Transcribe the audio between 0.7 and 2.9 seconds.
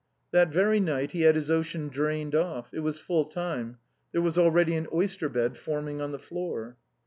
night he had his ocean drained off. It